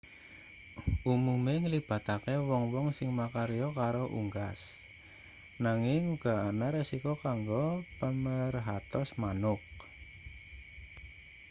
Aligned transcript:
umume 1.13 1.53
nglibatake 1.63 2.33
wong-wong 2.47 2.87
sing 2.97 3.09
makarya 3.19 3.67
karo 3.79 4.03
unggas 4.19 4.59
nanging 5.65 6.01
uga 6.15 6.33
ana 6.49 6.67
risiko 6.77 7.11
kanggo 7.23 7.65
pamerhatos 7.99 9.09
manuk 9.21 9.61